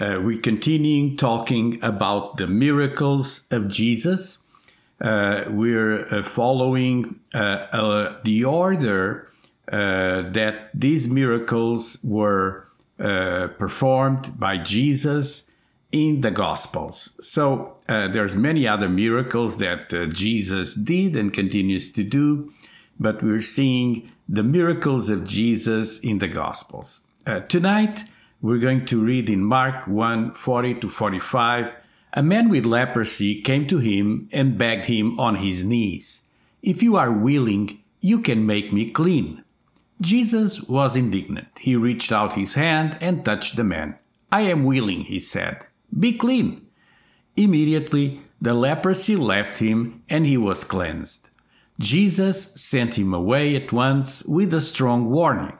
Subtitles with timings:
[0.00, 4.38] Uh, we're continuing talking about the miracles of Jesus.
[5.00, 9.28] Uh, we're uh, following uh, uh, the order
[9.72, 12.64] uh, that these miracles were
[13.58, 15.44] performed by Jesus
[15.92, 17.16] in the Gospels.
[17.20, 22.52] So there's many other miracles that Jesus did and continues to do,
[22.98, 27.02] but we're seeing the miracles of Jesus in the Gospels.
[27.24, 28.08] Uh, tonight,
[28.40, 31.72] we're going to read in Mark 1 40 to 45.
[32.14, 36.22] A man with leprosy came to him and begged him on his knees,
[36.62, 39.44] If you are willing, you can make me clean.
[40.00, 41.48] Jesus was indignant.
[41.60, 43.98] He reached out his hand and touched the man.
[44.30, 45.66] I am willing, he said.
[45.98, 46.66] Be clean.
[47.36, 51.28] Immediately, the leprosy left him and he was cleansed.
[51.80, 55.58] Jesus sent him away at once with a strong warning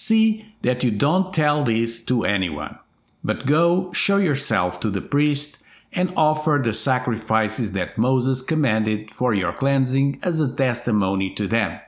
[0.00, 2.78] See that you don't tell this to anyone,
[3.24, 5.58] but go show yourself to the priest
[5.92, 11.80] and offer the sacrifices that Moses commanded for your cleansing as a testimony to them.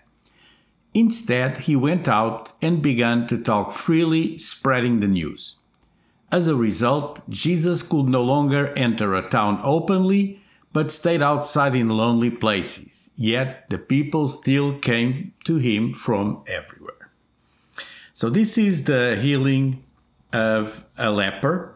[0.92, 5.54] Instead, he went out and began to talk freely, spreading the news.
[6.32, 10.40] As a result, Jesus could no longer enter a town openly
[10.72, 13.10] but stayed outside in lonely places.
[13.14, 16.79] Yet the people still came to him from everywhere.
[18.20, 19.82] So, this is the healing
[20.30, 21.74] of a leper.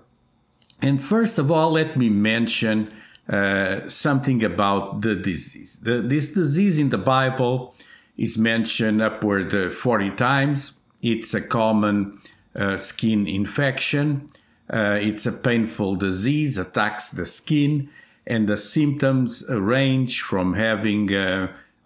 [0.82, 2.92] And first of all, let me mention
[3.26, 5.78] uh, something about the disease.
[5.80, 7.74] The, this disease in the Bible
[8.18, 10.74] is mentioned upward uh, 40 times.
[11.00, 12.20] It's a common
[12.60, 14.28] uh, skin infection.
[14.70, 17.88] Uh, it's a painful disease, attacks the skin
[18.26, 21.08] and the symptoms range from having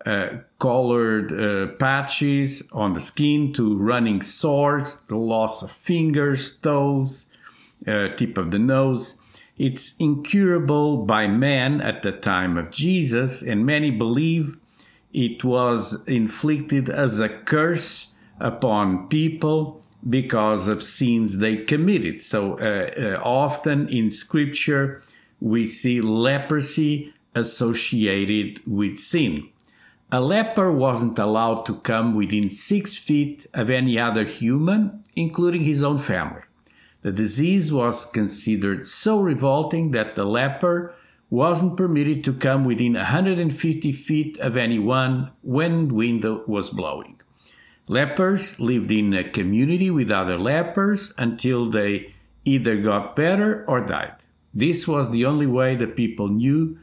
[0.09, 7.27] uh, colored uh, patches on the skin to running sores, the loss of fingers, toes,
[7.87, 9.19] uh, tip of the nose.
[9.59, 14.57] It's incurable by man at the time of Jesus, and many believe
[15.13, 18.09] it was inflicted as a curse
[18.41, 22.23] upon people because of sins they committed.
[22.23, 25.03] So uh, uh, often in scripture,
[25.39, 29.51] we see leprosy associated with sin.
[30.11, 35.83] A leper wasn't allowed to come within six feet of any other human, including his
[35.83, 36.41] own family.
[37.03, 40.95] The disease was considered so revolting that the leper
[41.29, 47.21] wasn't permitted to come within 150 feet of anyone when wind was blowing.
[47.87, 52.15] Lepers lived in a community with other lepers until they
[52.47, 54.15] either got better or died.
[54.55, 56.79] This was the only way the people knew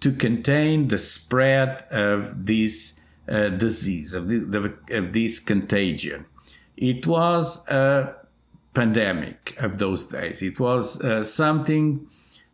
[0.00, 2.94] to contain the spread of this
[3.28, 6.26] uh, disease, of, the, of this contagion.
[6.76, 8.14] It was a
[8.74, 10.42] pandemic of those days.
[10.42, 12.08] It was uh, something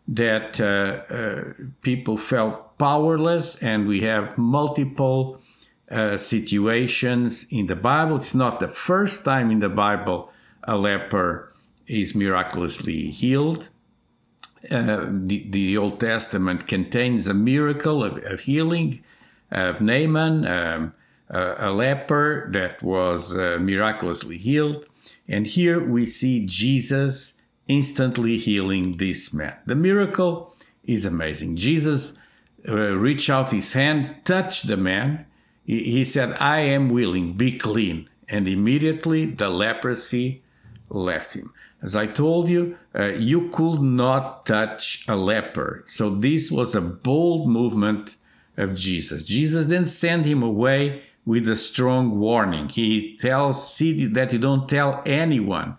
[0.07, 5.41] that uh, uh people felt powerless, and we have multiple
[5.91, 8.17] uh, situations in the Bible.
[8.17, 10.31] It's not the first time in the Bible
[10.65, 11.53] a leper
[11.87, 13.69] is miraculously healed.
[14.71, 19.05] Uh, the, the Old Testament contains a miracle of, of healing
[19.51, 20.95] of Naaman, um,
[21.29, 24.87] a, a, leper that was uh, miraculously healed.
[25.29, 27.35] And here we see Jesus
[27.69, 29.57] instantly healing this man.
[29.67, 31.57] The miracle is amazing.
[31.57, 32.15] Jesus
[32.69, 35.27] uh, reached out his hand, touched the man.
[35.65, 38.09] He, he said, I am willing, be clean.
[38.29, 40.43] And immediately the leprosy
[40.89, 41.53] left him.
[41.83, 45.83] As I told you, uh, you could not touch a leper.
[45.87, 48.17] So this was a bold movement
[48.57, 49.25] of Jesus.
[49.25, 52.69] Jesus then sent him away with a strong warning.
[52.69, 55.77] He tells, see that you don't tell anyone,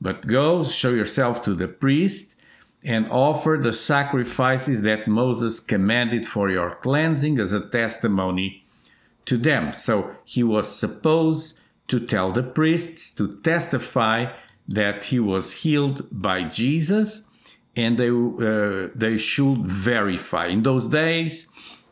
[0.00, 2.34] but go show yourself to the priest
[2.84, 8.64] and offer the sacrifices that Moses commanded for your cleansing as a testimony
[9.24, 9.74] to them.
[9.74, 11.58] So he was supposed
[11.88, 14.32] to tell the priests to testify
[14.68, 17.24] that he was healed by Jesus
[17.74, 20.46] and they, uh, they should verify.
[20.46, 21.48] In those days,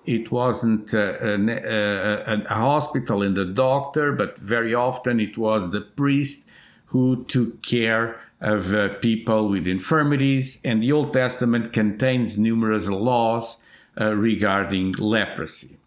[0.07, 5.81] it wasn't uh, a, a, hospital and the doctor, but very often it was the
[5.81, 6.47] priest
[6.87, 13.59] who took care of uh, people with infirmities, and the Old Testament contains numerous laws
[14.01, 15.80] uh, regarding leprosy.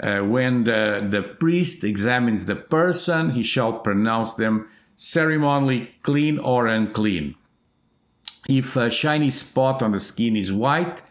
[0.00, 6.66] Uh, when the, the priest examines the person, he shall pronounce them ceremonially clean or
[6.66, 7.34] unclean.
[8.48, 11.02] If a shiny spot on the skin is white,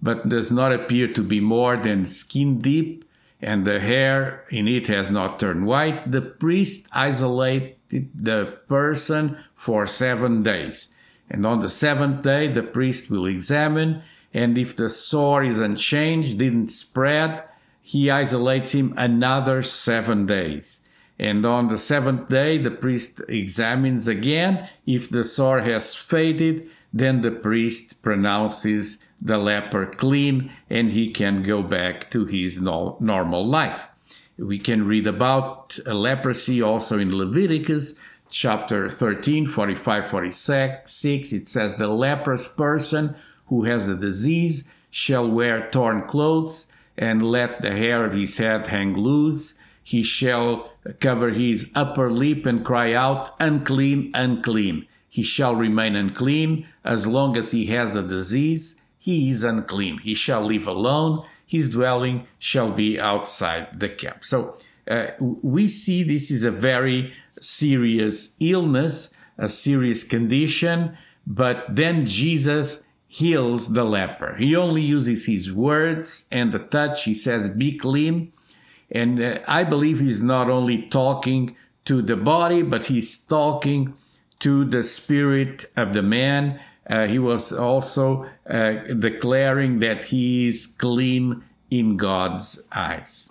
[0.00, 3.04] but does not appear to be more than skin deep,
[3.40, 9.86] and the hair in it has not turned white, the priest isolated the person for
[9.86, 10.88] seven days.
[11.30, 14.02] And on the seventh day, the priest will examine,
[14.34, 17.44] and if the sore is unchanged, didn't spread,
[17.82, 20.80] he isolates him another seven days.
[21.18, 24.68] And on the seventh day, the priest examines again.
[24.86, 31.42] If the sore has faded, then the priest pronounces the leper clean and he can
[31.42, 33.88] go back to his no- normal life.
[34.38, 37.94] We can read about leprosy also in Leviticus
[38.30, 41.04] chapter 13, 45, 46.
[41.04, 43.14] It says, The leprous person
[43.46, 46.66] who has the disease shall wear torn clothes
[46.96, 49.54] and let the hair of his head hang loose.
[49.82, 54.86] He shall cover his upper lip and cry out, Unclean, unclean.
[55.08, 59.98] He shall remain unclean as long as he has the disease he is unclean.
[59.98, 61.24] He shall live alone.
[61.44, 64.24] His dwelling shall be outside the camp.
[64.24, 64.56] So
[64.88, 70.96] uh, we see this is a very serious illness, a serious condition,
[71.26, 72.81] but then Jesus
[73.12, 74.36] heals the leper.
[74.36, 77.04] He only uses his words and the touch.
[77.04, 78.32] He says, Be clean.
[78.90, 83.94] And uh, I believe he's not only talking to the body, but he's talking
[84.38, 90.66] to the spirit of the man uh, he was also uh, declaring that he is
[90.66, 93.28] clean in God's eyes.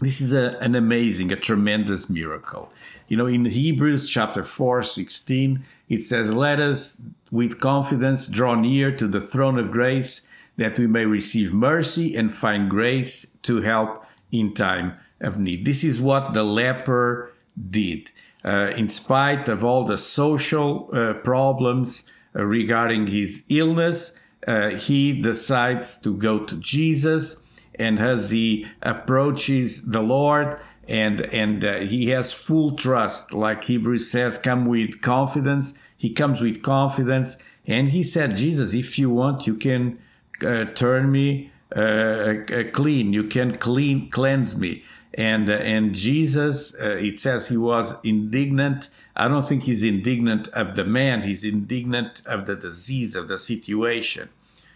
[0.00, 2.70] This is a, an amazing, a tremendous miracle.
[3.08, 7.00] You know, in Hebrews chapter 4, 16, it says, Let us
[7.30, 10.22] with confidence draw near to the throne of grace
[10.56, 15.64] that we may receive mercy and find grace to help in time of need.
[15.64, 17.32] This is what the leper
[17.70, 18.10] did.
[18.44, 22.04] Uh, in spite of all the social uh, problems,
[22.34, 24.14] uh, regarding his illness,
[24.46, 27.38] uh, he decides to go to Jesus.
[27.78, 34.10] And as he approaches the Lord, and and uh, he has full trust, like Hebrews
[34.10, 35.74] says, come with confidence.
[35.96, 39.98] He comes with confidence, and he said, Jesus, if you want, you can
[40.42, 43.12] uh, turn me uh, uh clean.
[43.12, 44.84] You can clean cleanse me.
[45.14, 50.84] And and Jesus, it says he was indignant I don't think he's indignant of the
[50.84, 54.28] man, he's indignant of the disease, of the situation.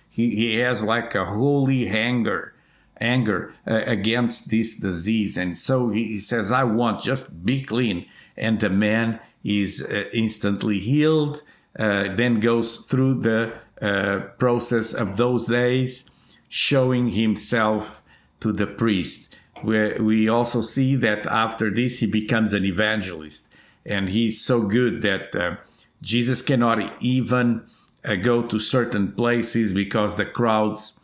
[0.08, 2.54] He, he has like a holy anger,
[3.00, 5.36] anger uh, against this disease.
[5.36, 8.06] And so he, says, I want, just be clean.
[8.36, 11.42] And the man is uh, instantly healed,
[11.78, 16.04] uh, then goes through the uh, process of those days,
[16.48, 18.02] showing himself
[18.40, 19.34] to the priest.
[19.62, 23.44] Where we also see that after this, he becomes an evangelist
[23.84, 25.56] and he's so good that uh,
[26.02, 27.62] Jesus cannot even
[28.04, 30.94] uh, go to certain places because the crowds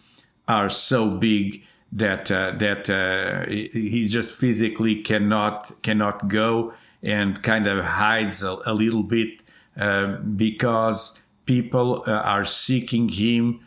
[0.48, 7.66] are so big that uh, that uh, he just physically cannot cannot go and kind
[7.66, 9.42] of hides a, a little bit
[9.78, 13.60] uh, because people uh, are seeking him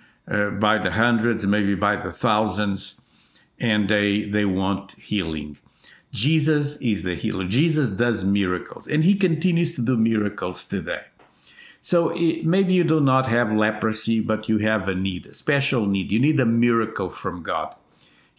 [0.60, 2.95] by the hundreds, maybe by the thousands,
[3.59, 5.57] and they they want healing.
[6.11, 7.47] Jesus is the healer.
[7.47, 11.02] Jesus does miracles, and he continues to do miracles today.
[11.81, 15.85] So it, maybe you do not have leprosy, but you have a need, a special
[15.85, 16.11] need.
[16.11, 17.76] You need a miracle from God.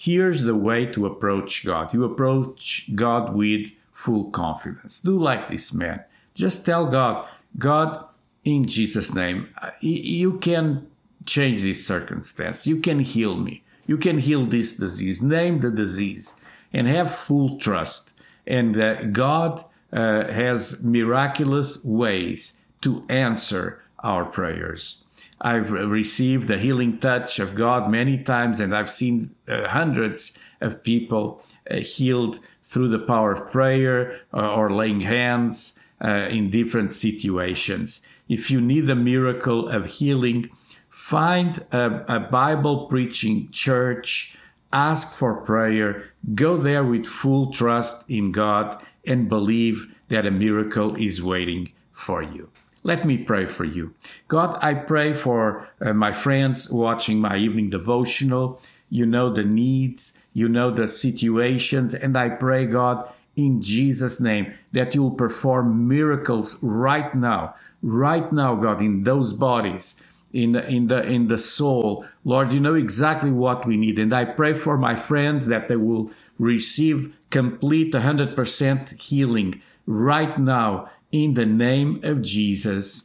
[0.03, 1.93] Here's the way to approach God.
[1.93, 4.99] You approach God with full confidence.
[4.99, 6.05] Do like this man.
[6.35, 7.29] Just tell God,
[7.59, 8.07] God,
[8.43, 10.87] in Jesus' name, you can
[11.27, 12.67] change this circumstance.
[12.67, 13.63] You can heal me.
[13.87, 15.21] You can heal this disease.
[15.21, 16.35] Name the disease
[16.73, 18.11] and have full trust.
[18.47, 25.05] And uh, God uh, has miraculous ways to answer our prayers.
[25.41, 30.83] I've received the healing touch of God many times, and I've seen uh, hundreds of
[30.83, 36.93] people uh, healed through the power of prayer uh, or laying hands uh, in different
[36.93, 38.01] situations.
[38.29, 40.51] If you need a miracle of healing,
[40.89, 44.37] find a, a Bible preaching church
[44.73, 50.95] ask for prayer, go there with full trust in God, and believe that a miracle
[50.97, 52.51] is waiting for you.
[52.83, 53.95] Let me pray for you.
[54.29, 58.61] God, I pray for uh, my friends watching my evening devotional.
[58.89, 64.55] You know the needs, you know the situations, and I pray, God, in Jesus' name
[64.73, 69.95] that you'll perform miracles right now, right now, God, in those bodies
[70.33, 74.15] in the, in the in the soul lord you know exactly what we need and
[74.15, 76.09] i pray for my friends that they will
[76.39, 83.05] receive complete 100% healing right now in the name of jesus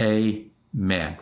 [0.00, 1.16] amen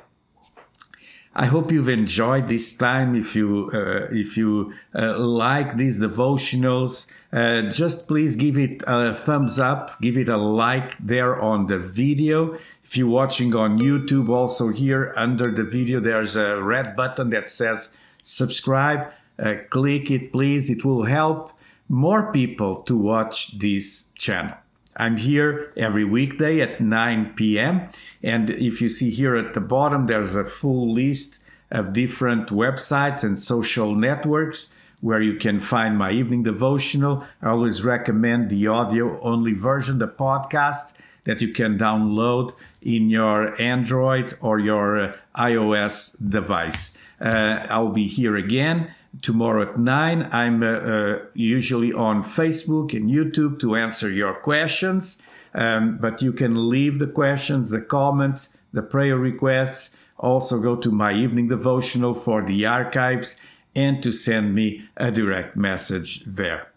[1.35, 3.15] I hope you've enjoyed this time.
[3.15, 9.15] If you uh, if you uh, like these devotionals, uh, just please give it a
[9.15, 12.59] thumbs up, give it a like there on the video.
[12.85, 17.49] If you're watching on YouTube, also here under the video, there's a red button that
[17.49, 17.89] says
[18.23, 19.11] subscribe.
[19.39, 20.69] Uh, click it, please.
[20.69, 21.53] It will help
[21.89, 24.62] more people to watch this channel.
[24.97, 27.89] I'm here every weekday at 9 p.m.
[28.23, 31.39] And if you see here at the bottom, there's a full list
[31.71, 34.69] of different websites and social networks
[35.01, 37.25] where you can find my evening devotional.
[37.41, 40.93] I always recommend the audio only version, the podcast
[41.25, 46.93] that you can download in your Android or your uh, iOS device.
[47.21, 50.29] Uh, I'll be here again tomorrow at 9.
[50.33, 55.19] I'm uh, uh, usually on Facebook and YouTube to answer your questions,
[55.55, 59.91] um, but you can leave the questions, the comments, the prayer requests.
[60.19, 63.37] Also, go to my evening devotional for the archives
[63.75, 66.69] and to send me a direct message there.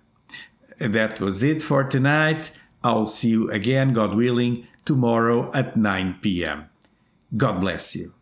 [0.80, 2.52] That was it for tonight.
[2.84, 6.70] I'll see you again, God willing, tomorrow at 9 p.m.
[7.36, 8.14] God bless you.